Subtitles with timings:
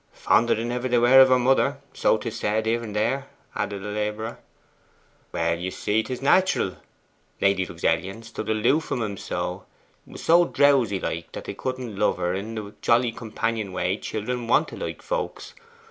[0.13, 3.85] 'Fonder than ever they were of their mother, so 'tis said here and there,' added
[3.85, 4.39] a labourer.
[5.31, 6.77] 'Well, you see, 'tis natural.
[7.39, 9.67] Lady Luxellian stood aloof from 'em so
[10.07, 14.47] was so drowsy like, that they couldn't love her in the jolly companion way children
[14.47, 15.53] want to like folks.